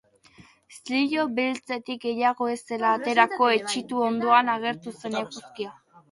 Zilo 0.75 1.25
beltzetik 1.39 1.99
gehiago 2.05 2.47
ez 2.53 2.63
zela 2.69 2.93
aterako 2.99 3.49
etsitu 3.57 4.01
ondoan 4.07 4.49
agertu 4.55 4.95
zen 5.03 5.19
eguzkia. 5.21 5.75